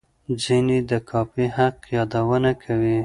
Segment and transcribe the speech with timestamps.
[0.43, 2.97] ځینې د کاپي حق یادونه کوي.